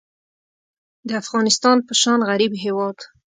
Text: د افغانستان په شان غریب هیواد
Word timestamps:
د 1.07 1.09
افغانستان 1.21 1.77
په 1.87 1.93
شان 2.01 2.19
غریب 2.29 2.51
هیواد 2.63 2.97